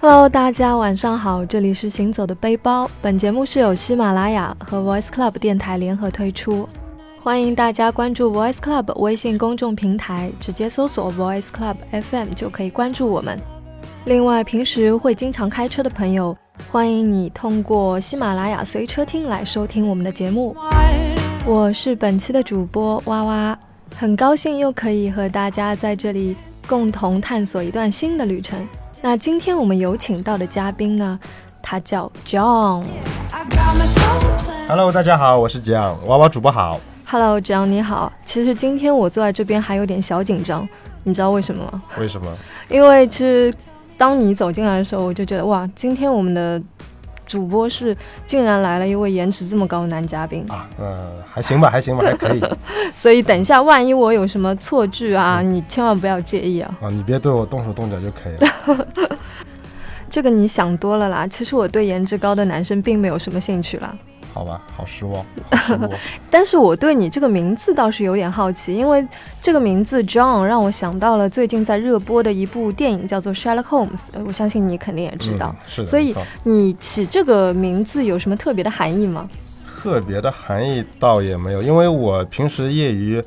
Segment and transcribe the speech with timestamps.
[0.00, 2.88] Hello，大家晚上好，这里是行走的背包。
[3.02, 6.68] 本节目是由喜马拉雅和 Voice Club 电台联合推出，
[7.20, 13.36] 欢迎大家关注 Voice Club 微信公众平台，直接搜索 Voice Club FM 就可以关注我们。
[14.04, 16.36] 另外，平时会经常开车的朋友，
[16.70, 20.56] 欢迎你通过喜马拉雅随车听来收听我们的节目。
[21.44, 23.58] 我是本期的主播哇哇，
[23.96, 26.36] 很高兴又可以和大家在这里
[26.68, 28.64] 共同探索一段新的旅程。
[29.00, 31.18] 那今天我们有请到的嘉宾呢，
[31.62, 32.84] 他叫 John。
[34.66, 36.80] Hello，大家好，我是 John，娃娃主播好。
[37.06, 38.12] Hello，John，你好。
[38.24, 40.68] 其实今天我坐在这边还有点小紧张，
[41.04, 41.80] 你知道为什么吗？
[42.00, 42.26] 为什么？
[42.68, 43.54] 因为其实
[43.96, 46.60] 当你走进来的时候，我就觉得哇，今天我们的
[47.28, 47.96] 主播室
[48.26, 52.42] 竟然来了一位颜值这么高的男嘉宾，啊，呃，还行吧，还行吧，还可以
[52.92, 56.74] 所以等一下万一我有什么错句啊，你千万不要介意啊。
[56.80, 59.18] 啊，你别对我动手动脚就可以了。
[60.08, 63.94] 这个你想多了啦，其实我对颜值高的男生并没有什么兴趣啦。
[64.38, 65.24] 好吧， 好失望。
[66.30, 69.04] 但是我对你这个名字倒是有点好奇，因为
[69.42, 74.06] 这个名字 John 让我想到了最近在热播的一部电影，叫做 Sherlock Holmes。
[74.12, 75.54] 呃我相信你肯定也知道。
[75.58, 79.28] 嗯、是的，所以你起这个名字有什么特别的含义吗？
[79.80, 83.22] 特别的含义倒也没有，因为我平时业余，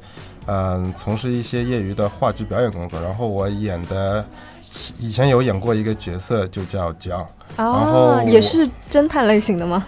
[0.48, 4.26] 嗯、从事一些业余的话剧表演工作，然后我演的
[5.00, 7.26] 以前有演过一个角色，就叫江。
[7.58, 9.86] 然啊，后也是侦探类型的吗？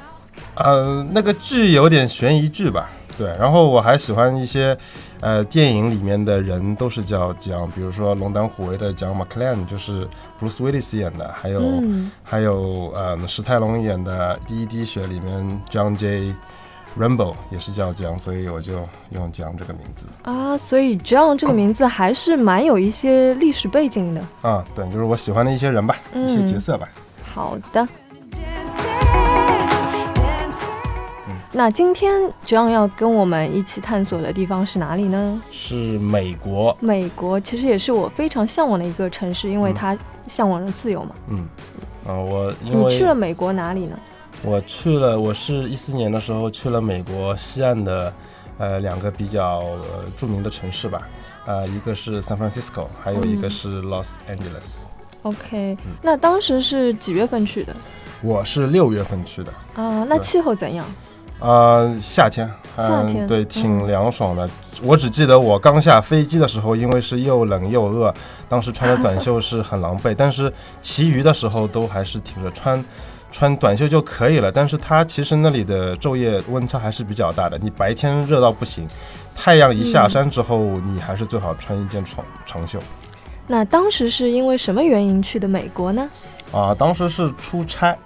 [0.56, 3.28] 呃，那个剧有点悬疑剧吧，对。
[3.40, 4.78] 然后我还喜欢一些，
[5.20, 10.08] 呃，电影里面的人都是叫蒋，比如说《龙胆虎威》的蒋 McClane 就是
[10.40, 16.34] Bruce Willis 演的，还有、嗯，还有呃史泰龙演的《第一滴血》里面 John J.
[16.96, 24.22] Rambo 也是叫蒋，所以我就用蒋这个名字啊，所以 John 这个名字还是蛮有一些历史背景的。
[24.44, 26.88] 啊，对，就是我喜欢的一些人吧，嗯一些角色吧。
[27.34, 27.88] 好的。
[31.56, 35.40] 那今天 John 要跟我们一起探索的地方是哪里呢？
[35.52, 41.12] 是美国，美国其实也是我非常向往的一个城市，因为嗯它向往着自由嘛。
[41.28, 41.48] 嗯，
[42.08, 43.96] 啊，我因为你去了美国哪里呢？
[44.42, 48.12] 我去了，我是一四年的时候去了美国西岸的，
[48.58, 51.08] 呃，两个比较、呃、著名的城市吧，
[51.46, 54.78] 呃，一个是 San Francisco，还有一个嗯是 Los Angeles。
[55.22, 57.74] OK，、嗯那当时是几月份去的
[58.24, 60.04] 我是六月份去的，啊？
[60.10, 60.84] 那气候怎样？
[61.44, 64.50] 呃，夏天，嗯、夏天对，嗯挺凉爽的。
[64.82, 68.14] 我只记得我刚下飞机的时候，因为是又冷又饿，
[68.48, 70.52] 当时穿着短袖是很狼狈， 但是
[70.82, 72.84] 其余的时候都还是挺着穿。
[73.30, 77.58] 穿短袖就可以了，但是它其实那里的昼夜温差还是比较大的。
[77.58, 78.88] 你白天热到不行，
[79.36, 82.78] 太阳一下山之后，你还是最好穿一件长长袖。
[83.48, 86.08] 那当时是因为什么原因去的美国呢？
[86.52, 87.98] 啊，当时是出差，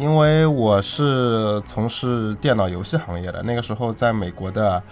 [0.00, 4.82] 因为我是从事电脑游戏行业的，那个时候在美国的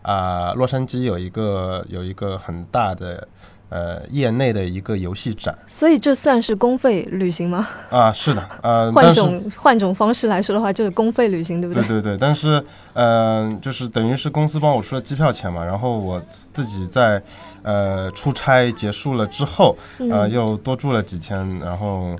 [0.00, 3.28] 啊、洛杉矶有一个有一个很大的
[3.68, 5.54] 呃业内的一个游戏展。
[5.66, 7.68] 所以这算是公费旅行吗？
[7.90, 11.82] 啊，是的，呃， 换种换种方式来说的话，就是公费旅行，对不对？
[11.82, 12.58] 对对对，但是
[12.94, 16.18] 嗯、呃就是等于是公司帮我出了机票钱嘛，然后我
[16.54, 17.22] 自己在
[17.62, 22.16] 呃出差结束了之后，呃，嗯又多住了几天，然后，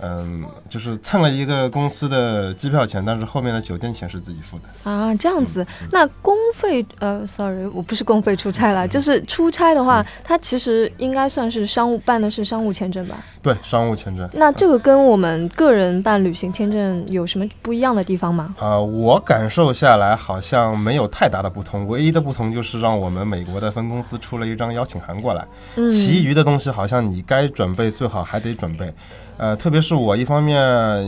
[0.00, 4.90] 嗯，就是蹭了一个公司的机票钱，但是后面的酒店钱是自己付的。
[4.90, 5.66] 啊，这样嗯子。
[5.90, 13.16] 那公费呃，sorry，我不是公费出差了，嗯就是出差的话，它其实应该算是商务办的是商务签证吧？
[13.42, 14.28] 对，商务签证。
[14.32, 18.54] 那这个跟我们个人办旅行签证有什么不一样的地方吗？
[18.58, 25.44] 啊、我感受下来好像没有太大的不同，唯一的不同就是让我们美国的分公司出了一张邀请函过来，
[25.76, 28.92] 嗯，其余的东西好像你该准备最好还得准备。
[29.38, 31.02] 呃，特别是我一方面呃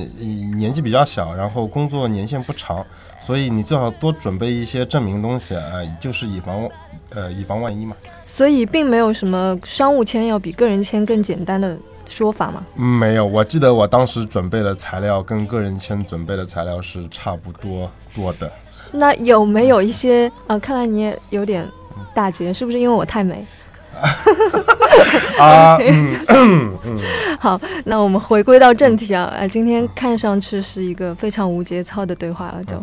[0.56, 2.84] 年纪比较小，然后工作年限不长，
[3.20, 6.68] 所以你最好多准备一些证明东西，呃，就是以防
[7.10, 7.96] 呃以防万一嘛。
[8.24, 11.76] 所以并没有什么商务签要比个人签更简单的
[12.08, 12.64] 说法嘛。
[12.76, 18.50] 嗯没有，我记得我当时准备的材料跟个人签准备的材料是差不多多的。
[18.92, 21.68] 那有没有一些呃，看来你也有点
[22.14, 23.44] 大姐，是不是因为我太美？
[25.40, 26.98] 啊，嗯嗯，
[27.38, 32.76] 好，那我们回归到正题啊，呃，今天看上去是一个非常无节操的对话了，就。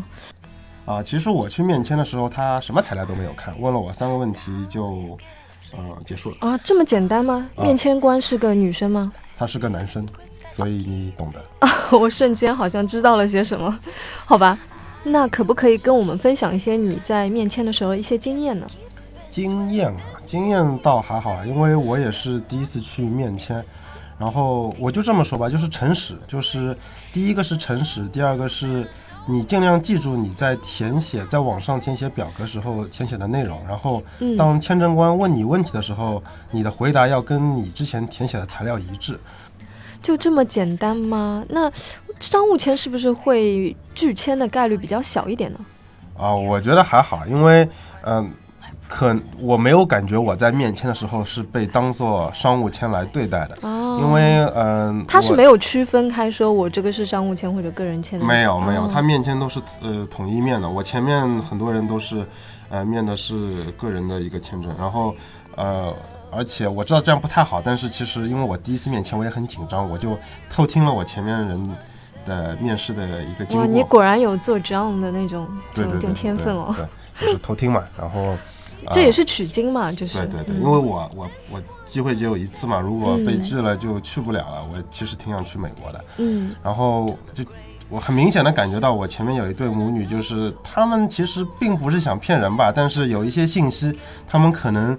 [0.86, 5.18] 啊，其实我去面签的时候，他什么材料都没有看，问了我三个问题就，
[5.71, 6.38] 呃，结束了。
[6.39, 7.48] 啊，这么简单吗？
[7.56, 9.12] 啊面签官是个女生吗？
[9.36, 10.06] 他是个男生，
[10.50, 11.44] 所以你懂的。
[11.60, 13.80] 啊我瞬间好像知道了些什么，
[14.25, 14.57] 好吧？
[15.03, 18.68] 那可不可以跟我们分享一些你在面签的时候一些经验呢？
[19.29, 23.63] 经验啊，经验倒还好，因为我也是第一次去面签，
[24.18, 26.75] 然后我就这么说吧，就是诚实，就是
[27.13, 28.89] 第一个是诚实，第二个是
[29.27, 34.01] 你尽量记住你在填写在网上填写表格时候填写的内容，然后
[34.38, 39.19] 当签证官问你问题的时候，你的回答要跟你之前填写的材料一致。
[40.01, 41.44] 就这么简单吗？
[41.50, 41.71] 那
[42.19, 45.59] 商务签是不是会拒签的概率比较小一点呢？
[46.18, 47.69] 啊，我觉得还好，因为
[48.01, 48.31] 嗯。
[48.88, 53.57] 可我没有感觉我在面签的时候是被当做商务签来对待的，
[54.00, 60.69] 因为嗯，他是没有区分开说我这个是商务签或者个人签的，没有没有，他面签都是呃统一面的。
[60.69, 62.25] 我前面很多人都是
[62.69, 65.13] 呃面的是个人的一个签证，然后
[65.56, 65.94] 呃
[66.31, 70.18] 而且我知道这样不太好，但是其实因为我第一次面签我也很紧张，我就
[70.50, 71.75] 偷听了我前面人
[72.25, 73.68] 的面试的一个经过。
[73.68, 75.45] 你果然有做这样的那种
[75.75, 76.74] 有点天分哦，
[77.19, 78.34] 对，就是偷听嘛，然后。
[78.94, 80.18] 这也是取经嘛，就是。
[80.19, 84.68] 对对对，因为我我我机会只有一次嘛，如果被拒了就去不了了。
[84.72, 87.44] 我其实挺想去美国的，嗯，然后就
[87.89, 93.98] 我很明显的感觉到，我前面有一对母女，就是他们其实并不是想骗人吧，但是有一些信息，
[94.28, 94.98] 他们可能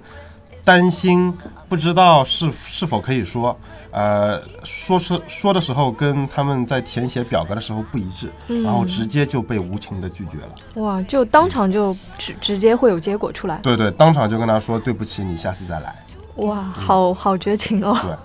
[0.63, 1.31] 担心，
[1.67, 3.57] 不知道是是否可以说。
[3.99, 8.31] 呃，说是说的时候跟他们在填写表格的时候不一致，
[8.63, 10.81] 然后直接就被无情的拒绝了。
[10.81, 13.57] 哇，就当场就直直接会有结果出来。
[13.57, 15.93] 对对，当场就跟他说对不起，你下次再来。
[16.37, 17.93] 哇，好好绝情哦。
[18.01, 18.15] 对。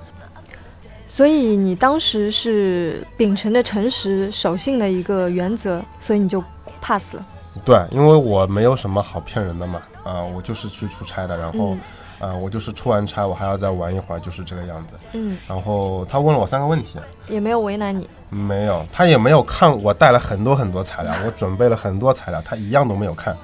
[1.08, 6.42] 所以你当时是秉承着诚实守信的一个原则，所以你就
[6.80, 7.26] pass 了。
[7.64, 11.76] 对，因为我没有什么好骗人的嘛，啊，我就是去出差的，然后。
[12.18, 14.94] 啊，我就是出完差，我还要再玩一会儿，就是这个样子。
[15.12, 18.08] 嗯，然后他问了我三个问题，也没有为难你。
[18.30, 23.36] 没有，他也没有看我带了很多很多材料，我准备了很多材料，他一样都没有看。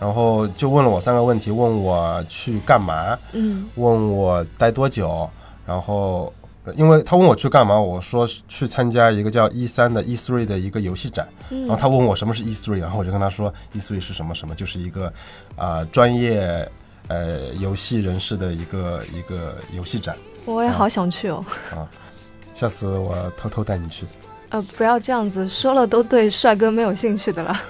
[0.00, 5.28] 然后就问了我三个问题，问我去干嘛，嗯，问我待多久。
[5.64, 6.32] 然后，
[6.74, 11.28] 因为他问我去干嘛，我说去参加一个叫 E 三的 E three 的一个游戏展。
[11.48, 15.12] 然后他问我什么是 E three，然后我就跟他说 E three 是什么什么，就是一个
[15.54, 16.68] 啊专业。
[17.08, 21.44] 呃，游戏人士的一个一个游戏展，我也好想去哦。
[21.72, 21.86] 啊，
[22.54, 24.06] 下次我偷偷带你去。
[24.50, 27.60] 呃，不要这样子说了，都对帅哥没有兴趣的了。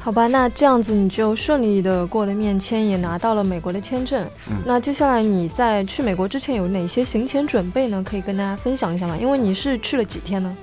[0.00, 4.26] 好吧，那这样子你就顺利的过了面签，也拿到了美国的签证。
[4.48, 8.02] 嗯，那接下来你在去美国之前有哪些行前准备呢？
[8.08, 9.16] 可以跟大家分享一下吗？
[9.20, 10.56] 因为你是去了几天呢？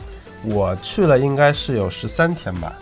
[0.48, 2.74] 我去了应该是有十三天吧，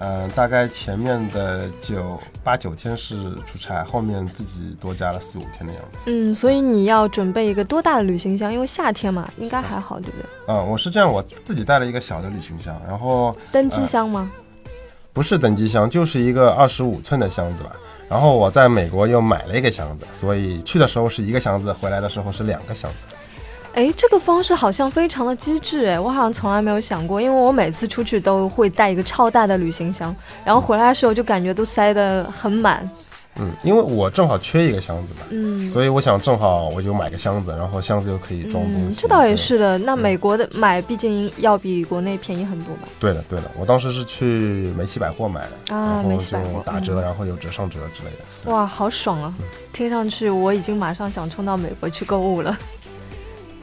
[0.00, 5.98] 嗯，大概前面的九八九天是出差，后面自己多加了四五天的样子。
[6.06, 8.52] 嗯，所以你要准备一个多大的旅行箱？
[8.52, 10.26] 因为夏天嘛，应该还好，对不对？
[10.48, 14.30] 嗯，我是这样，我自己带了一个小的旅行箱，然后登机箱吗？
[15.12, 17.74] 不是登机箱，就是一个二十五寸的箱子吧。
[18.08, 23.15] 然后我在美国又买了一个箱子，所以去的时候是一个箱子，回来的时候是两个箱子。
[23.76, 32.88] 哎，这个方式好像非常的机智哎，我好像从来没有想过，因为我每次出去都会带一个超大的旅行箱，然后回来的时候就感觉都塞得很满。
[33.38, 38.96] 嗯，因为我正好缺一个箱子嘛，嗯，所以我想正好我就买个箱子，然后箱子又可以装东西。
[38.98, 42.88] 这倒也是的，那美国的买毕竟要比国内便宜很多吧？
[42.98, 48.50] 对的，对的，我当时是去梅西百货买的啊，梅西百货打折，然后有折上折之类的。
[48.50, 49.30] 哇，好爽啊！
[49.70, 52.56] 听上去我已经马上想冲到美国去购物了。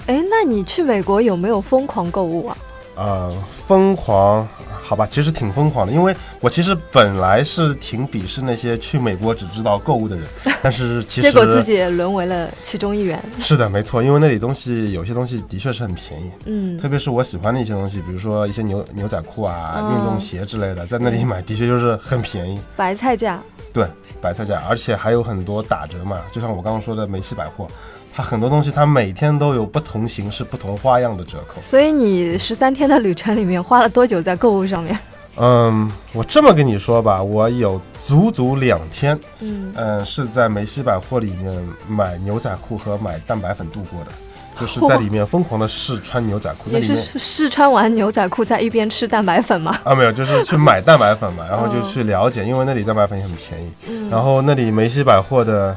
[0.07, 2.57] 哎，那你去美国有没有疯狂购物啊？
[2.95, 3.31] 呃，
[3.65, 4.47] 疯狂，
[4.83, 10.25] 好吧，其实挺疯狂的，因为我其实本来是挺鄙视那些去美国只知道购物的人，
[10.61, 13.19] 但是其实结果自己也沦为了其中一员。
[13.39, 23.41] 是的，没错，因为那里东西有些东西的确是很便宜，嗯，特别是我喜欢的一些东西，比如说一些牛牛仔裤啊、运动鞋之类的，在那里买的确就是很便宜，白菜价。
[23.71, 23.87] 对，
[24.21, 27.67] 白菜价，而且还有很多打折嘛，就像我刚刚说的梅西百货。
[28.15, 31.59] 它很多东西，它每天都有不同形式、不同花样的折扣。
[31.61, 34.97] 所以你十三天的旅程里面花了多久在购物上面？
[35.35, 44.11] 嗯，我这么跟你说吧，我有足足两天，嗯嗯，是在梅西百货里面买牛仔裤和买蛋白粉度过的，
[44.61, 46.69] 就是在里面疯狂的试穿牛仔裤。
[46.69, 49.75] 你是试穿完牛仔裤在一边吃蛋白粉吗？
[49.83, 53.71] 啊，没有，就是去买蛋白粉嘛， 然后就去了解，因为那里蛋白粉也很便宜。
[53.87, 55.75] 嗯，然后那里梅西百货的。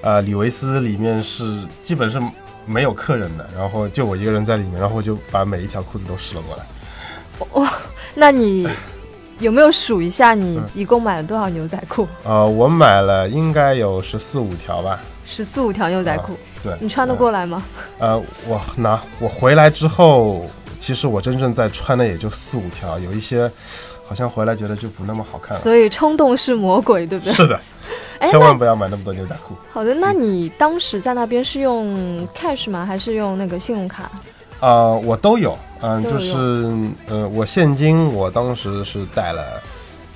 [0.00, 2.20] 呃，李维斯里面是基本是
[2.66, 6.64] 没有客人的，然后就我一个人在里面，然后我就把每一条裤子都试了过来。
[7.52, 7.72] 哇，
[8.14, 8.68] 那你
[9.40, 12.06] 有没有数一下你一共买了多少牛仔裤？
[12.24, 15.00] 呃，我买了应该有十四五条吧。
[15.24, 17.62] 十四五条牛仔裤，对，你穿得过来吗？
[17.98, 20.46] 呃，我拿我回来之后，
[20.80, 23.50] 其实我真正在穿的也就四五条，有一些
[24.08, 25.62] 好像回来觉得就不那么好看了。
[25.62, 27.32] 所以冲动是魔鬼，对不对？
[27.34, 27.60] 是的。
[28.18, 29.54] 哎，千万不要买那么多牛仔裤。
[29.72, 32.84] 好的，那你当时在那边是用 cash 吗？
[32.84, 34.10] 还是用那个信用卡？
[34.58, 36.34] 啊，我都有，嗯，就是
[37.06, 39.44] 呃，我现金我当时是带了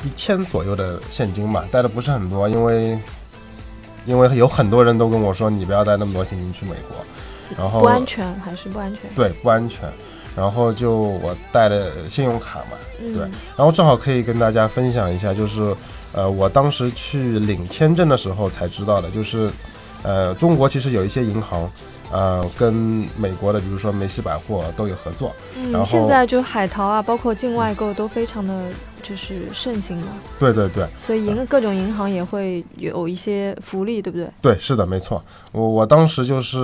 [0.04, 2.98] 一千左右的现金吧，带的不是很多，因为
[4.04, 6.96] 因为有很多人都跟我说你不要带那么多现金去美国，
[7.56, 9.02] 然后不安全还是不安全？
[9.14, 9.88] 对不安全，
[10.36, 13.22] 然后就我带了信用卡嘛，嗯，对。
[13.56, 15.74] 然后正好可以跟大家分享一下，就是
[16.12, 19.50] 呃，我当时去领签证的时候才知道的，就是
[20.02, 21.70] 呃，中国其实有一些银行，
[22.10, 22.72] 呃，跟
[23.16, 25.32] 美国的，比如说梅西百货都有合作。
[25.56, 28.64] 嗯，后现在就海淘啊，包括境外购都非常的
[29.02, 30.06] 就是盛行了，
[30.38, 34.28] 对对对所以银各种银行也会有一些福利，对不对？
[34.40, 35.22] 对，是的，没错。
[35.52, 36.58] 我我当时就是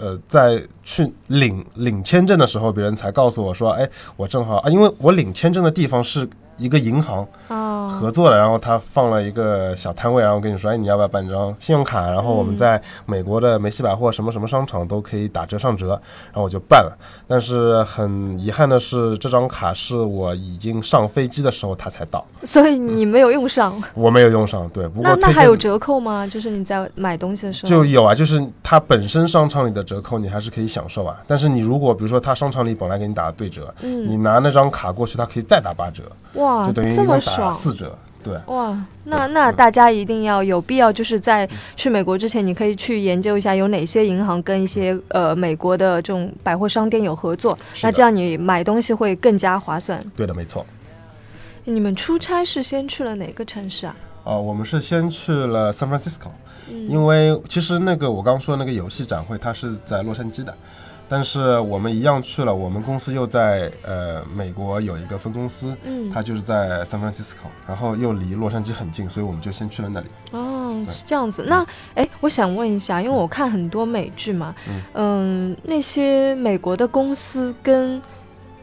[0.00, 12.06] 呃，在去领领签证的时候，别人才告诉我说，哎，我正好啊，因为我领签证的地方是一个银行啊，合作的，然后他放了一个小摊位，然后跟你说，哎，你要不要办张信用卡？
[12.06, 15.88] 然后我们嗯在美国的梅西百货什么什么商场都可以打折上折，
[16.26, 16.96] 然后我就办了。
[17.26, 23.74] 但是很遗憾的是，这张卡是我已经上飞机的时候它才到，所以你没有用上。
[23.94, 24.68] 我没有用上。
[24.68, 26.26] 对，不过那那还有折扣吗？
[26.26, 31.16] 就是你在买东西的时候就有啊，就是它本身商场里的折扣你还是可以享受啊。
[31.26, 36.02] 但是你如果比如说它商场里本来给你打了对折，你嗯，拿那张卡过去，它可以再打八折，
[36.42, 37.54] 哇，就等于一这么爽。
[37.54, 37.96] 四折。
[38.24, 50.00] 对，哇，那那大家一定要有必要，就是在去美国之前，你可以去研究一下有哪些银行跟一些呃美国的这种百货商店有合作，那这样你买东西会更加划算。
[50.14, 50.64] 对的，没错。
[51.64, 53.96] 你们出差是先去了哪个城市啊？
[54.22, 56.30] 哦、我们是先去了 San Francisco，
[56.70, 60.56] 嗯因为其实那个我刚说的那个游戏展会，它是在洛杉矶的，
[61.12, 70.06] 但是我们一样去了，我们公司又在呃美国有一个分公司，嗯，它就是在 San Francisco，然后又离洛杉矶很近，所以我们就先去了那里。
[70.30, 71.44] 哦，是这样子。
[71.46, 71.66] 那
[71.96, 78.00] 哎，我想问一下，因为我看很多美剧嘛，嗯嗯，那些美国的公司跟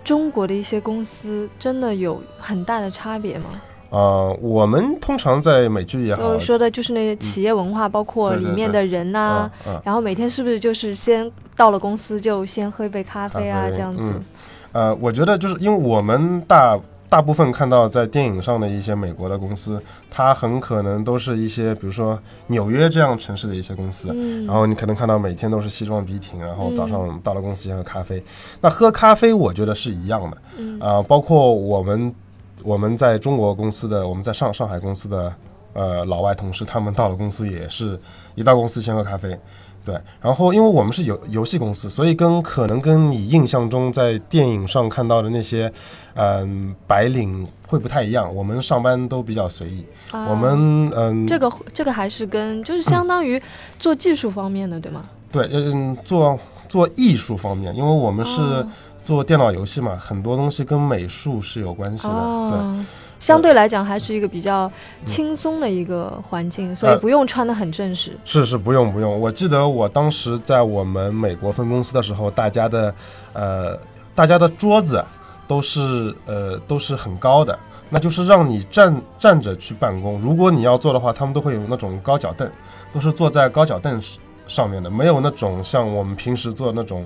[0.04, 3.62] 中国的一些公司真的有很大的差别吗？
[3.90, 9.50] 呃，我们通常在美剧也好就是，说的就是那些企业文化，包括里面的人呐、
[9.84, 14.02] 然后每天是不是就是先到了公司就先喝一杯咖啡啊，啡这样子？
[14.04, 14.24] 嗯
[14.72, 16.80] 呃，我觉得就是因为我们大
[17.10, 19.82] 大部分看到在电影上的一些美国的公司，
[20.12, 28.24] 它很可能都是一些比如说纽约这样城市的一些公司，嗯，然后你可能看到每天都是西装笔挺，然后早上到了公司先喝咖啡。
[28.62, 32.14] 那喝咖啡我觉得是一样的嗯啊、包括我们
[32.64, 35.34] 我们在中国公司的，我们在上上海公司的
[35.74, 38.00] 呃老外同事，他们到了公司也是
[38.36, 39.38] 一到公司先喝咖啡。
[39.86, 45.72] 对，然后因为我们是游游戏公司，所以跟可能跟你印象中在电影上看到的那些，
[46.16, 48.34] 嗯、白领会不太一样。
[48.36, 53.42] 我们上班都比较随意，啊我们嗯，这个这个还是跟就是相当于
[53.80, 55.06] 做技术方面的，对吗？
[55.32, 56.38] 对，嗯，做
[56.68, 58.68] 做艺术方面，因为我们是哦
[59.04, 62.14] 做电脑游戏嘛，很多东西跟美术是有关系的。
[62.14, 62.86] 对，哦，
[63.18, 64.72] 相对来讲还是一个比较
[65.06, 68.18] 轻松的一个环境，所以呃不用穿的很正式。
[68.24, 69.20] 是是不用不用。
[69.20, 72.94] 我记得我当时在我们美国分公司的时候，大家的
[73.34, 73.78] 呃，
[74.16, 75.04] 大家的桌子
[75.48, 77.58] 都是呃都是很高的，
[77.90, 80.20] 那就是让你站站着去办公。
[80.22, 82.50] 如果你要坐的话，他们都会有那种高脚凳，
[82.94, 84.00] 都是坐在高脚凳
[84.48, 87.06] 上面的，没有那种像我们平时坐的那种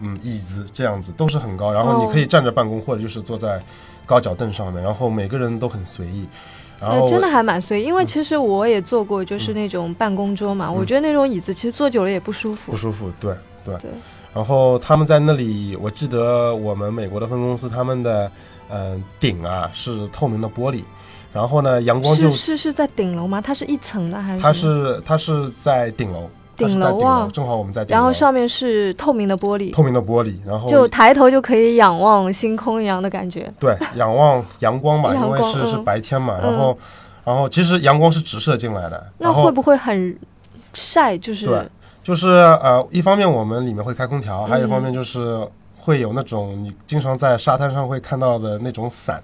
[0.00, 1.72] 嗯椅子这样子，都是很高。
[1.72, 3.60] 然后你可以站着办公，或者就是坐在
[4.06, 6.26] 高脚凳上面，然后每个人都很随意。
[6.80, 12.76] 然后呃，真的还蛮随意，因为嗯其实我也坐过，就是那种办公桌嘛，我觉得那种椅子其实坐久了也不舒服不。
[12.76, 13.76] 舒服，对对。
[13.78, 13.90] 对
[14.32, 18.30] 然后他们在那里，我记得我们美国的分公司，他们的
[18.68, 20.84] 嗯、呃顶啊是透明的玻璃，
[21.32, 23.40] 然后呢阳光就是是是在顶楼吗？
[23.40, 24.40] 它是一层的还是？
[24.40, 24.52] 它。
[24.52, 26.30] 是它是在顶楼，
[26.68, 33.52] 顶楼啊正好我们在顶楼，然后上面是透明的玻璃，透明的玻璃，然后就抬头就可以仰望星空一样的感觉。
[33.58, 36.78] 对仰望阳光吧， 阳因为是是白天嘛，然后
[37.24, 40.16] 然后其实阳光是直射进来的，那会不会很
[40.74, 41.16] 晒？
[41.18, 41.62] 就是对
[42.02, 45.46] 就是呃，一方面我们里面会开空调，还有一方嗯面就是
[45.78, 49.22] 会有那种你经常在沙滩上会看到的那种伞，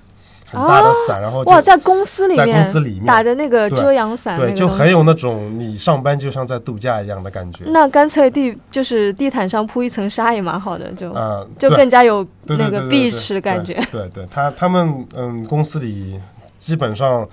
[0.48, 7.64] 很大的伞，然后就哇，在公司里在面公司里面打着那个遮阳伞，对，就很有那种你上班就像在度假一样的感觉。
[7.66, 13.74] 那干脆地就是地毯上铺一层纱也蛮好的，就、啊、就更加有那个碧池感觉。
[13.90, 16.20] 对对对，他他们嗯，公司里
[16.58, 17.26] 基本上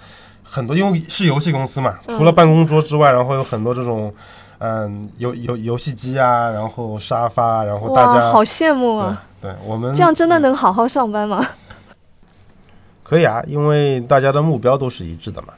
[0.44, 4.12] 很多，因为是游戏公司嘛，嗯除了办公桌之外，然后有很多这种
[4.58, 9.24] 嗯游游游戏机啊，然后沙发，然后大，家好羡慕啊！
[9.42, 11.46] 对，我们这样真的能好好上班吗？
[13.14, 15.50] 可以啊，因为大家的目标都是一致的嘛。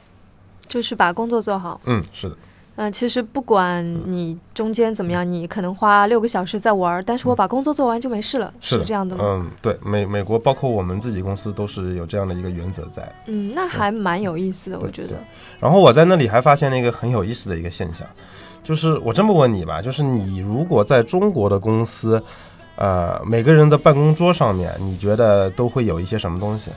[0.68, 1.80] 就是把工作做好。
[1.86, 2.36] 嗯，是的。
[2.76, 9.24] 嗯，其实不管你中间怎么样，你可能花六个小时在玩，但是我把工作做完就没事了，是这样的吗？
[9.26, 13.10] 嗯，对，美美国包括我们自己公司都是有这样的一个原则在。
[13.28, 15.16] 嗯，那还蛮有意思的，我觉得。
[15.62, 18.06] 然后我在那里还发现了一个很有意思的一个现象，
[18.62, 22.22] 就是我这么问你吧，就是你如果在中国的公司，
[22.76, 26.72] 呃，每个人的办公桌上面，你觉得都会有一些什么东西？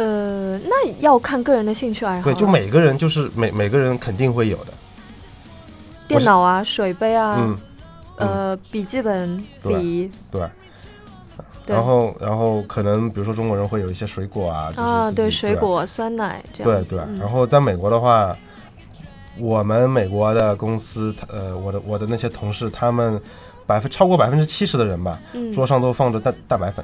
[0.00, 2.24] 呃，那要看个人的兴趣爱好。
[2.24, 4.72] 对，就每个人就是每每个人肯定会有的，
[6.08, 7.58] 电脑啊，水杯啊，嗯
[8.16, 10.40] 呃，笔记本笔，对，
[11.66, 16.72] 然后然后可能比如说中国人会有一些水果啊，啊，对，水果、酸奶这样。
[16.72, 18.34] 对对，然后在美国的话，
[19.38, 23.20] 我们美国的公司，呃，我的我的那些同事，他们
[23.66, 25.18] 百分超过百分之七十的人吧，
[25.52, 26.82] 桌上都放着蛋蛋白粉。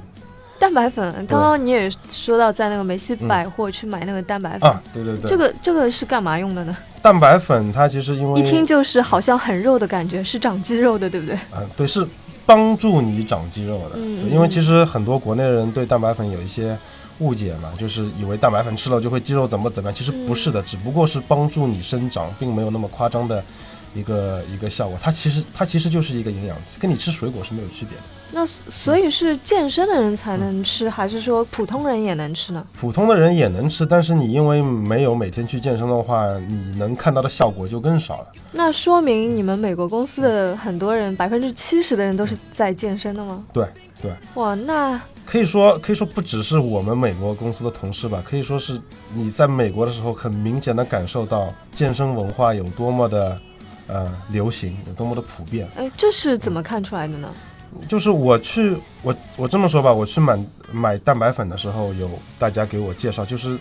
[0.59, 6.77] 蛋白粉，刚刚你也说到在那个梅西百货去买那个蛋白粉啊，对对对，这个这个是干嘛用的呢？
[7.03, 11.39] 蛋白粉它其实因为一听就是好像很肉的感觉，是长肌肉的，对不对？
[11.57, 12.07] 嗯，对，是
[12.45, 13.97] 帮助你长肌肉的。
[13.97, 16.77] 嗯，因为其实很多国内人对蛋白粉有一些
[17.19, 23.43] 误解嘛，就是以为蛋白粉吃了就会肌肉怎么怎么样，其实不是的，只不过是帮助你生长，并没有那么夸张的
[23.95, 24.99] 一个一个效果。
[25.01, 28.03] 它其实它其实就是一个营养剂，跟你吃水果是没有区别的。
[28.33, 32.67] 那所以是健身的人才能吃，还是说普通人也能吃呢？
[32.79, 38.27] 普通的人也能吃，但是你因为没有每天去健身的话，你能看到的效果就更少了。
[38.53, 43.45] 那说明你们美国公司的很多人，百分之七十的人都是在健身的吗？
[43.53, 43.67] 对
[44.03, 44.11] 对。
[44.35, 48.81] 哇，那可以说可以说不只是我们美国公司的同事吧，可以说是
[49.15, 53.41] 你在美国的时候，很明显的感受到健身文化有多么的
[53.87, 55.67] 呃流行，有多么的普遍。
[55.77, 57.33] 哎，这是怎么看出来的呢？
[57.89, 60.39] 就是我去，我我这么说吧，我去买
[60.73, 62.09] 买蛋白粉的时候，有
[62.39, 63.57] 大家给我介绍，就是，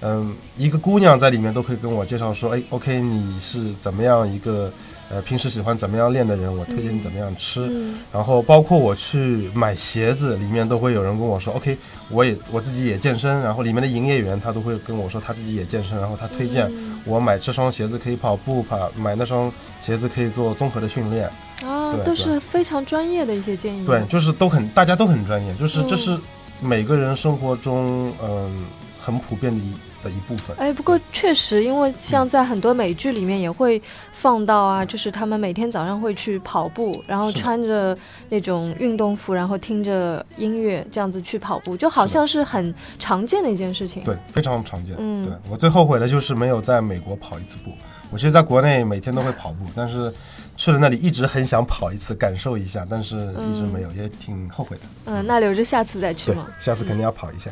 [0.00, 4.72] 嗯，一个姑娘在里面都可以跟我介绍说，哎，OK，你是怎么样一个，
[5.10, 7.68] 呃，平时喜欢怎么样练的人，我推荐你怎么样吃。
[8.12, 11.76] 然后包括我去买鞋子，里面都会有人跟我说，OK，
[12.08, 16.70] 我也我自己也健身，然后里面的营业员他都会跟我说他自己也健身，然后他推荐
[17.04, 21.28] 我买这双鞋子可以跑步跑，买那双鞋子可以做综合的训练。
[21.64, 23.84] 啊，都是非常专业的一些建议。
[23.84, 26.16] 对，就是都很，大家都很专业，就是这是
[26.60, 28.64] 每个人生活中嗯
[28.98, 30.56] 很普遍的一的一部分。
[30.56, 33.80] 哎，不过确实，因为像在很多美剧里面也会
[34.12, 37.96] 放到啊，就是他们每天早上会去跑步，然后穿着
[38.28, 44.02] 那种运动服，然后听着音乐这样子去跑步，就好像是很常见的一件事情。
[44.04, 44.96] 对，非常常见。
[44.98, 47.70] 嗯，对我最后悔的就是没有在美国跑一次步。
[48.10, 50.12] 我其实在国内每天都会跑步， 但是。
[50.56, 54.82] 去了那里，一直很想跑一次，感受一下，但是一直没有，也挺后悔的。
[55.06, 56.46] 嗯，那留着下次再去嘛。
[56.58, 57.50] 下次肯定要跑一下。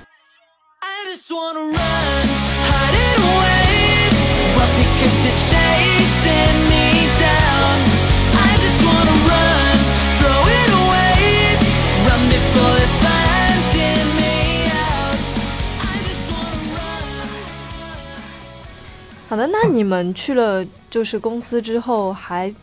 [19.29, 22.55] 好的，那你们去了就是公司之后还。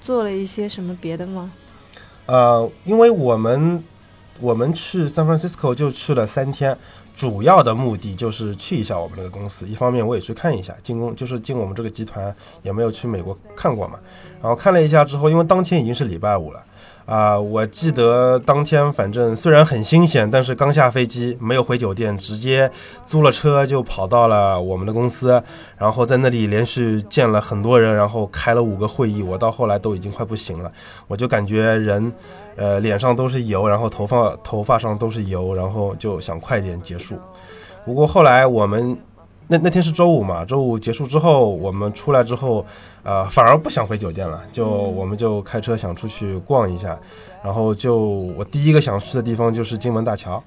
[0.00, 1.52] 做了一些什么别的吗？
[2.26, 3.84] 呃，因为我们
[4.40, 6.76] 我们去 San Francisco 就去了三天，
[7.14, 9.66] 主要的目的就是去一下我们这个公司。
[9.66, 13.98] 一方面我也去看一下，进公就是进我们这个集团也没有去美国看过嘛。
[14.40, 16.62] 然后看了一下之后，因为当天已经是礼拜五了。
[17.04, 22.70] 啊，我记得当天反正虽然很新鲜，但是刚下飞机没有回酒店，直接
[23.04, 25.42] 租了车就跑到了我们的公司，
[25.76, 30.70] 然后在那里连续见了很多人，然后开了五个会议，我到后来都已经快不行了，
[31.08, 32.12] 我就感觉人，
[32.56, 37.16] 呃，脸上都是油，然后头发头发上都是油，然后就想快点结束。
[37.84, 38.96] 不过后来我们。
[39.48, 40.44] 那那天是周五嘛？
[40.46, 42.64] 周五结束之后，我们出来之后，
[43.04, 46.96] 呃，反而不想回酒店了，就我们就开车想出去逛一下，
[47.42, 50.42] 然后就我第一个想去的地方就是金门大桥。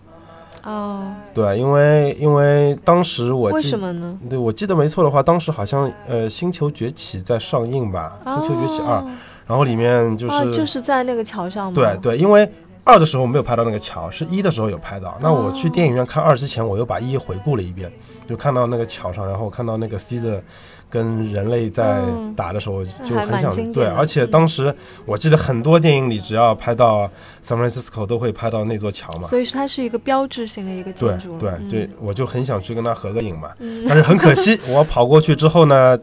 [0.64, 4.18] 哦，对，因为因为当时我为什么呢？
[4.30, 9.00] 对，我记得没错的话，当时好像呃《星球崛起》在上映吧，《星球崛起二》，
[9.46, 11.72] 然后里面就是就是在那个桥上。
[11.74, 12.50] 对对，因为
[12.84, 15.16] 二的时候没有拍到那个桥，是一的时候有拍到。
[15.22, 17.92] 那我去电影院看二之前，我又把一回顾了一遍。
[18.28, 20.42] 就看到那个桥上，然后看到那个 C 的
[20.90, 22.02] 跟人类在
[22.36, 23.86] 打的时候，就很想对。
[23.86, 24.74] 而且当时
[25.06, 27.10] 我记得很多电影里，只要拍到
[27.44, 29.28] San Francisco 都会拍到那座桥嘛。
[29.28, 31.38] 所以它是一个标志性的一个建筑。
[31.38, 33.50] 对对对，我就很想去跟他合个影嘛。
[33.88, 35.98] 但是很可惜， 我跑过去之后呢，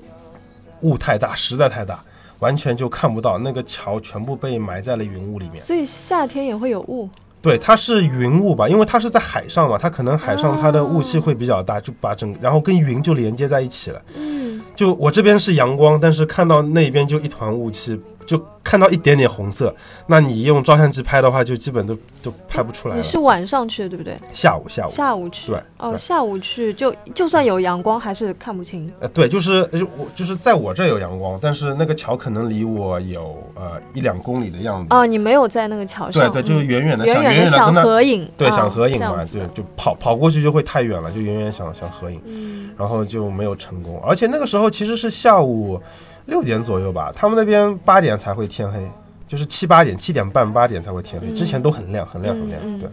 [0.81, 2.03] 雾太大，实在太大，
[2.40, 5.62] 完全就看不到那个桥，全部被埋在了云雾里面。
[5.64, 7.09] 所以夏天也会有雾。
[7.40, 14.01] 对，它是云雾吧，因为它是在海上嘛，它可能海上它的雾气会比较大，就把整然后跟云就连接在一起了。
[14.16, 14.41] 嗯，
[14.74, 18.00] 就我这边是阳光，但是看到那边就一团雾气。
[18.26, 19.74] 就看到一点点红色，
[20.06, 22.96] 那你用照相机拍的话，就基本都都拍不出来。
[22.96, 24.16] 你是晚上去的，对不对？
[24.32, 25.52] 下午，下午，下午去。
[25.52, 28.90] 对，哦，下午去就就算有阳光，还是看不清。
[29.00, 34.87] 呃，对，就是就我就是在我这有阳光，但是那个桥可能离我有呃一两公里的样子。
[34.90, 36.30] 哦，你没有在那个桥上。
[36.30, 38.30] 对对，就是远远的，远远的想合影。
[38.37, 44.00] 对，想合影嘛，就就跑跑过去就会太远了，就远远想想合影，然后就没有成功。
[44.06, 45.80] 而且那个时候其实是下午。
[46.26, 48.78] 六点左右吧，他们那边八点才会天黑，
[49.26, 52.61] 就是七八点、七点半、八点才会天黑，之前都很亮、很亮、很亮。
[52.78, 52.88] 对。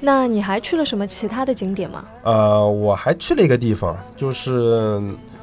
[0.00, 2.04] 那你还去了什么其他的景点吗？
[2.24, 5.00] 呃，我还去了一个地方，就是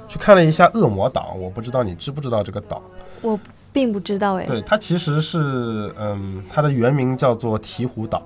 [0.10, 1.34] 去看了一下恶魔岛。
[1.40, 2.82] 我不知道你知不知道这个岛？
[3.22, 3.40] 我
[3.72, 4.46] 并不知道哎。
[4.46, 8.22] 对，它其实是，嗯，它的原名叫做鹈鹕岛，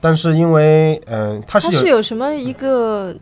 [0.00, 3.12] 但是因为，嗯，它是有什么一个。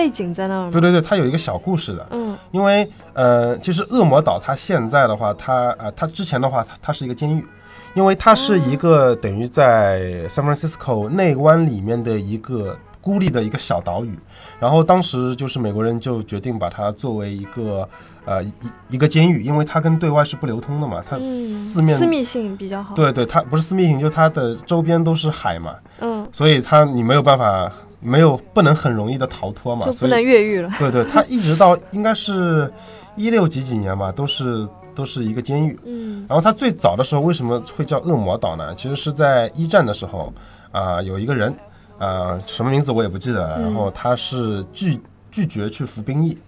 [0.00, 0.70] 背景在那儿吗？
[0.72, 2.06] 对对对，它有一个小故事的。
[2.10, 7.44] 嗯，因为呃，其实恶魔岛它现在的话，它啊，它之前的话，它它是一个监狱，
[7.92, 14.18] 因为它是一个等于在 San Francisco 内湾里面的一个孤立的一个小岛屿。
[14.58, 17.86] 然后当时就是美国人就决定把它作为一个
[18.30, 18.52] 呃一
[18.90, 22.94] 一个监狱，因为它跟对外是不流通的嘛，它四面私密性比较好。
[22.94, 25.74] 对对，它不是私密性，就它的周边都是海嘛。
[25.98, 27.70] 嗯，所以它你没有办法。
[28.02, 30.70] 没有不能很容易的逃脱嘛，就不能越狱了。
[30.78, 32.72] 对对，它一直到应该是
[33.14, 35.78] 一六几几年吧，都是都是一个监狱。
[35.84, 38.74] 嗯，然后它最早的时候为什么会叫恶魔岛呢？
[38.74, 40.32] 其实是在一战的时候
[40.72, 41.54] 啊，有一个人
[41.98, 43.60] 啊，什么名字我也不记得了。
[43.60, 44.98] 然后他是拒
[45.30, 46.38] 拒绝去服兵役，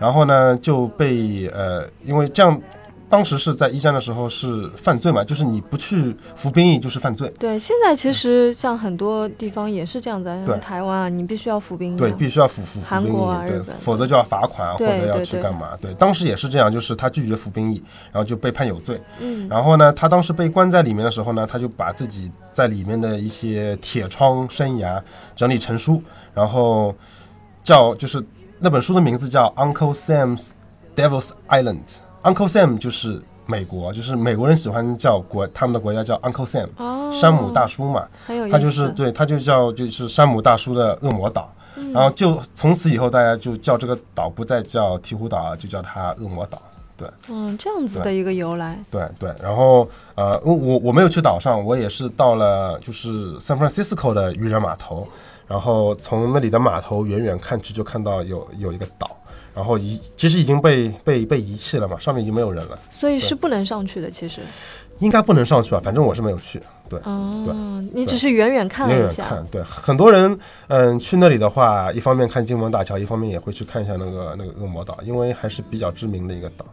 [0.00, 2.60] 然后呢就被呃，因为这样。
[3.10, 7.28] 当时是在一战的时候是犯罪嘛，就是你不去服兵役就是犯罪。
[7.40, 11.98] 对，现在其实像很多地方也是这样子，像台湾啊，你必须要服兵役。
[11.98, 15.70] 对，必须要服服服韩国啊，对，否则就要罚款或者要去干嘛。
[15.80, 17.82] 对，当时也是这样，就是他拒绝服兵役，
[18.12, 19.00] 然后就被判有罪。
[19.18, 19.48] 嗯。
[19.48, 25.02] 然后呢，他当时被关在里面的时候呢，他就把自己在里面的一些铁窗生涯
[25.34, 26.00] 整理成书，
[26.32, 26.94] 然后
[27.64, 28.22] 叫就是
[28.62, 30.50] 那本书的名字叫《Uncle Sam's
[30.94, 31.78] Devil's Island》。
[32.34, 36.68] Uncle Sam 就是美国，就是美国人喜欢叫国他们的国家叫 Uncle Sam，
[37.10, 38.06] 山姆大叔嘛，
[38.52, 41.50] 他就是对，他就叫就是山姆大叔的恶魔岛，
[41.94, 46.60] 然后就从此以后大家就叫这个岛不再叫鹈鹕岛，就叫它恶魔岛，
[46.98, 55.08] 对，嗯，这样子的一个由来，对对，然后呃，我我我没有去岛上，我也是到了就是 San Francisco 的渔人码头，
[55.50, 59.10] 然后从那里的码头远远看去就看到有有一个岛。
[59.52, 64.08] 然后遗其实已经被被被遗弃了嘛，上面已经没有人了，所以是不能上去的。
[64.08, 64.40] 其实
[65.00, 66.62] 应该不能上去吧，反正我是没有去。
[66.88, 67.52] 对，对，
[67.92, 69.24] 你只是远远看了一下。
[69.24, 76.64] 看，对，很多人嗯去那里的话，一方面看金门大桥，一方面也会去看一下那个那个恶魔岛，因为还是比较知名的一个岛。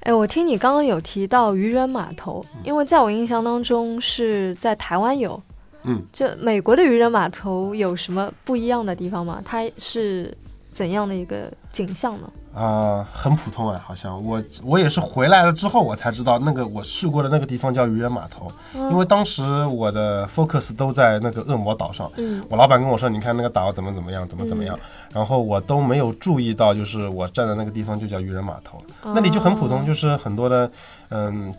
[0.00, 5.40] 哎，我听你刚刚有提到渔人码头，因为在我印象当中是在台湾有，
[5.84, 9.42] 嗯，这美国的渔人码头有什么不一样的地方吗？
[9.44, 10.36] 它是。
[10.72, 12.32] 怎样的一个景象呢？
[12.54, 22.10] 啊，很普通哎，好像我我也是回来了之后我才知道，那个我去过的那个地方叫渔人码头，因为当时我的 focus 都在那个恶魔岛上。
[22.16, 24.74] 嗯，我老板跟我说，你看那个岛怎么怎么样，怎么怎么样，
[25.12, 30.72] 然后我都没有注意到，就是我站的那个地方就叫渔人码头，那里就很普通，就是很多的，
[31.10, 31.52] 嗯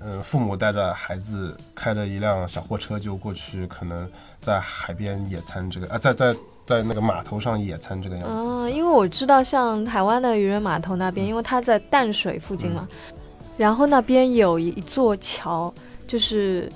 [0.00, 4.08] 嗯，父母带着孩子开着一辆小货车就过去，可能
[4.40, 6.34] 在海边野餐，这个啊，在在。
[6.66, 8.46] 在那个码头上野餐这个样子。
[8.46, 12.86] 嗯，因为我知道，像台湾的渔人码头那边，因为它在淡水附近嘛，
[13.56, 15.74] 然后那边有一座桥，
[16.06, 16.70] 就是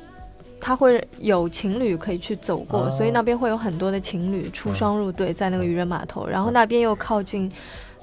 [0.60, 7.48] 它会有情侣可以去走过，所以那边会有很多的情侣出双入对，在那个渔人码头，然后那边又靠近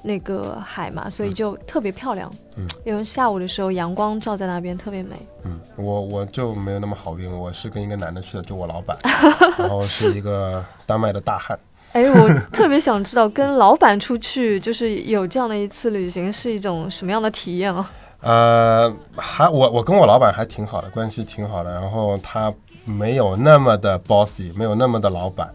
[0.02, 2.30] 那个海嘛，所以就特别漂亮。
[2.56, 5.16] 嗯，因为下午的时候阳光照在那边特别美。
[5.44, 8.96] 嗯，我我就没有那么好运，我是跟一个男的去的，就我老板，
[9.58, 11.58] 然后是一个丹麦的大汉。
[11.92, 17.90] 哎，我特别想知道，跟老板出去就是有这样的一次旅行，是一种什么样的体验啊？
[18.20, 21.72] 呃，还我我跟我老板还挺好的，关系挺好的。
[21.72, 22.52] 然后他
[22.84, 25.48] 没有那么的 bossy，没有那么的老板，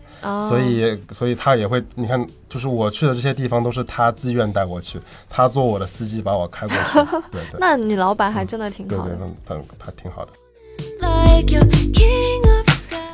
[0.47, 6.99] 所以所以他也会，你看，就是我去的这些地方都是他自愿带我去，他做我的司机把我开过去。
[7.31, 7.59] 对对。
[7.59, 9.15] 那你老板还真的挺好的。
[9.15, 10.31] 对对，他他挺好的。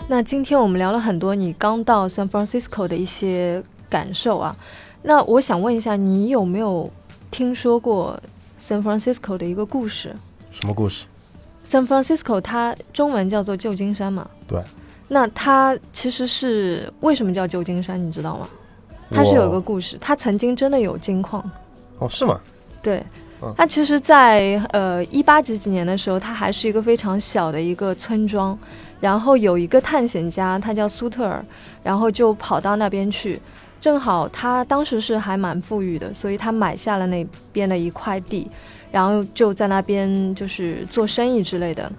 [0.08, 4.56] 那今天我们聊了很多你刚到 San Francisco 的一些感受啊，
[5.02, 6.92] 那我想问一下，你有没有
[7.32, 8.20] 听说过
[8.60, 10.16] San Francisco 的一个故事？
[10.52, 11.06] 什么故事
[11.66, 14.28] ？San Francisco 它中文叫做旧金山嘛？
[14.48, 14.62] 对。
[15.08, 18.04] 那它其实是为什么叫旧金山？
[18.04, 18.48] 你知道吗？
[19.12, 21.44] 它是有一个故事，它曾经真的有金矿。
[22.00, 22.40] 哦，是吗？
[22.82, 23.04] 对。
[23.58, 28.58] 它其实在，呃一八几几年的时候，它还是一个非常小的一个村庄，
[29.02, 31.46] 然后有一个探险家，他叫苏特尔，
[31.84, 33.42] 然后就跑到那边去，
[33.84, 38.50] 正好他当时是还蛮富裕的，所以他买下了那边的一块地，
[38.94, 41.92] 然后就在那边就是做生意之类的。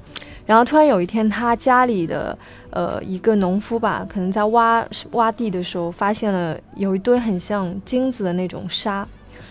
[0.47, 2.39] 然后突然有一天，他家里的
[2.71, 9.07] 呃一个农夫吧，可能在挖挖地的时候，发现了有一堆很像金子的那种沙，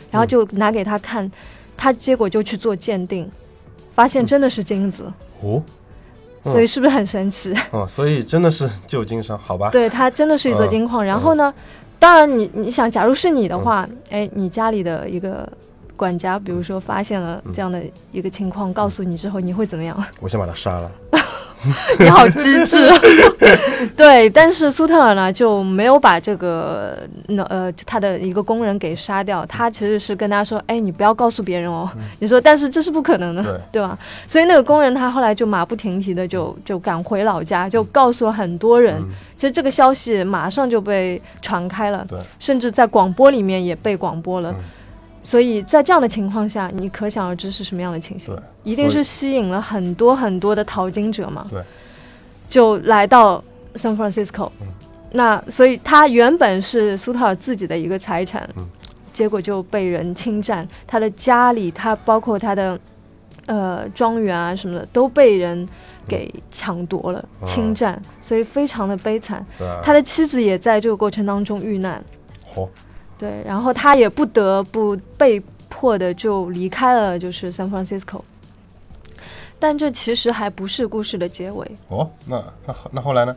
[0.09, 1.31] 然后就拿给他看，
[1.77, 3.29] 他结果就去做鉴定，
[3.93, 5.03] 发现真的是金子
[5.43, 5.61] 哦，
[6.45, 7.53] 所以是不是很神奇？
[7.69, 9.69] 哦，所以真的是旧金山，好吧？
[9.69, 11.05] 对，它真的是一座金矿。
[11.05, 11.53] 然后呢，
[12.03, 15.47] 当然你你想，假如是你的话，哎，你家里的一个。
[15.95, 19.95] 管家，比如说发现了这样的一个情况，告诉你之后，你会怎么样？
[20.19, 20.91] 我先把他杀了。
[21.99, 22.89] 你好机智。
[23.95, 26.97] 对，但是苏特尔呢就没有把这个
[27.27, 33.97] 那呃他的一个工人给杀掉，他其实是跟他说：“哎，你不要告诉别人哦。”你说，但是这是不可能的，对吧？
[34.27, 39.01] 所以那个工人他后来就马不停蹄的就就赶回老家，就告诉了很多人。
[39.35, 42.05] 其实这个消息马上就被传开了，
[42.39, 44.53] 甚至在广播里面也被广播了。
[45.23, 48.37] 所以在这样的情况下，你可想而知是什么样的情形？
[48.63, 51.47] 一定是吸引了很多很多的淘金者嘛。
[51.49, 51.63] 对，
[52.49, 53.41] 就来到
[53.75, 54.51] San Francisco。
[54.61, 54.67] 嗯。
[55.13, 58.67] 那所以他原本是苏特尔自己的一个财产，嗯，
[59.13, 62.77] 结果就被人侵占，他的家里，他包括他的
[63.45, 65.67] 呃庄园啊什么的都被人
[66.07, 69.45] 给抢夺了、侵占，所以非常的悲惨。
[69.83, 72.03] 他的妻子也在这个过程当中遇难。
[72.53, 72.67] 好。
[73.17, 78.21] 对，然后他也不得不被迫的就离开了，就是 San Francisco。
[79.59, 82.09] 但这其实还不是故事的结尾哦。
[82.27, 83.35] 那那那后来呢？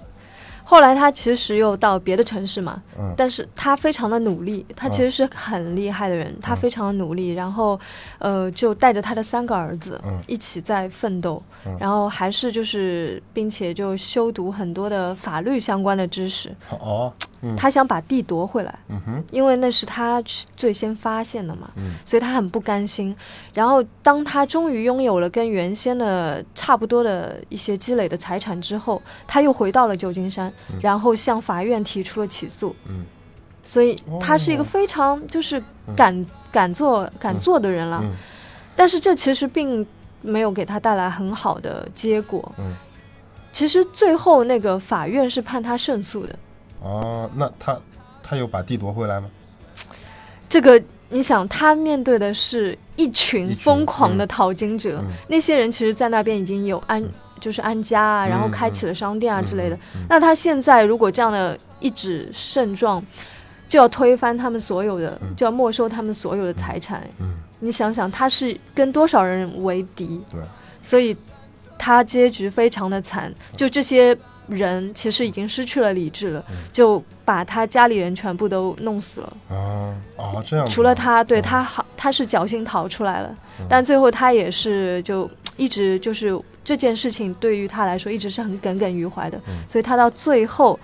[0.65, 2.83] 后来他其实又到别的城市嘛。
[2.99, 3.15] 嗯。
[3.17, 7.79] 但是他非常的努力，他其实是很厉害的人，他非常的努力，然后
[8.19, 11.41] 呃，就带着他的三个儿子一起在奋斗，
[11.79, 16.53] 然后还是就是并且就修读很多的法律相关的知识。
[16.71, 17.13] 哦。
[17.55, 18.79] 他想把地夺回来，
[19.31, 20.23] 因为那是他
[20.57, 21.71] 最先发现的嘛，
[22.05, 23.15] 所以他很不甘心。
[23.53, 32.75] 然后，当他终于拥有了跟原先的差不多的一些积累的财产之后，他又回到了旧金山，然后向法院提出了起诉。
[33.63, 35.63] 所以他是一个非常就是
[35.97, 38.03] 敢敢做敢做的人了。
[38.77, 39.85] 但是这其实并
[40.23, 42.53] 没有给他带来很好的结果。
[43.53, 46.39] 其实最后那个法院是判他胜诉的。
[46.81, 47.79] 哦，那他
[48.23, 49.29] 他有把地夺回来吗？
[50.49, 57.03] 这个你想，他面对的是一群疯狂的淘金者，那些人其实，在那边已经有安，
[57.41, 59.79] 就是安家啊，然后开启了商店啊之类的。
[60.09, 63.03] 那他现在如果这样的一纸胜状，
[63.69, 67.03] 就要推翻他们所有的，就要没收他们所有的财产。
[67.19, 70.21] 嗯，你想想，他是跟多少人为敌？
[70.31, 70.41] 对，
[70.83, 71.17] 所以
[71.77, 73.33] 他结局非常的惨。
[73.57, 74.17] 就这些。
[74.49, 79.37] 人其实已经失去了理智了，就把他家里人全部都弄死了。
[79.51, 80.67] 啊啊，这样。
[80.69, 83.37] 除了他，对他好，他是侥幸逃出来了，
[83.69, 90.79] 但最后他也是就一直就是这件事情对于他来说一直是很耿耿于怀的，所以他到最后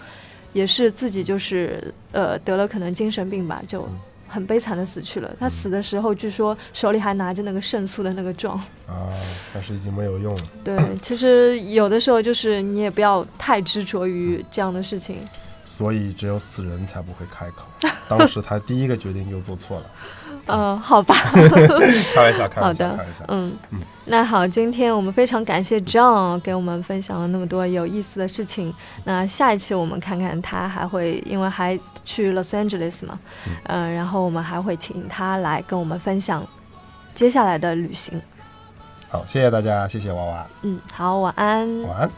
[0.53, 3.88] 也是自己就是呃得了可能精神病吧，就。
[4.33, 5.31] 很悲惨的死去了。
[5.38, 8.57] 他死的时候，据说手里还拿着那个胜诉的那个状
[8.88, 9.12] 啊，
[9.53, 10.42] 但是已经没有用了。
[10.64, 15.18] 对，其实有的时候就是你也不要太执着于这样的事情。
[15.64, 17.66] 所以只有死人才不会开口。
[18.09, 19.87] 当时他第一个决定就做错了。
[20.47, 21.14] 嗯， 好吧。
[21.33, 23.25] 开玩笑，开玩笑，开玩笑。
[23.29, 28.75] 嗯嗯，那好，今天我们非常感谢 John 给我们分享了那么多有意思的事情。
[29.05, 33.18] 那下一期我们看看他还会，因为还去 Los Angeles 嘛，
[33.68, 36.46] 嗯，然后我们还会请他来跟我们分享
[37.14, 38.20] 接下来的旅行。
[39.10, 40.46] 好，谢谢大家，谢谢娃娃。
[40.62, 41.82] 嗯，好，晚安。
[41.82, 42.10] 晚安。